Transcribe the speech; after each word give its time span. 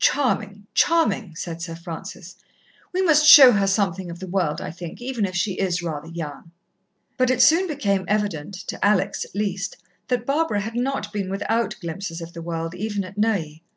"Charming, 0.00 0.66
charming!" 0.74 1.36
said 1.36 1.62
Sir 1.62 1.76
Francis. 1.76 2.34
"We 2.92 3.00
must 3.00 3.24
show 3.28 3.52
her 3.52 3.68
something 3.68 4.10
of 4.10 4.18
the 4.18 4.26
world, 4.26 4.60
I 4.60 4.72
think, 4.72 5.00
even 5.00 5.24
if 5.24 5.36
she 5.36 5.52
is 5.52 5.84
rather 5.84 6.08
young." 6.08 6.50
But 7.16 7.30
it 7.30 7.40
soon 7.40 7.68
became 7.68 8.04
evident, 8.08 8.54
to 8.66 8.84
Alex, 8.84 9.24
at 9.24 9.36
least, 9.36 9.76
that 10.08 10.26
Barbara 10.26 10.62
had 10.62 10.74
not 10.74 11.12
been 11.12 11.30
without 11.30 11.76
glimpses 11.80 12.20
of 12.20 12.32
the 12.32 12.42
world, 12.42 12.74
even 12.74 13.04
at 13.04 13.16
Neuilly. 13.16 13.62